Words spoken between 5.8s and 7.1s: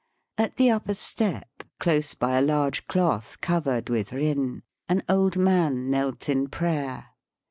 knelt in prayer.